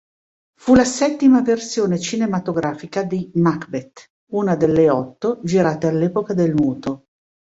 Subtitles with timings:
[0.55, 7.05] Fu la settima versione cinematografica di "Macbeth", una delle otto girate all'epoca del muto.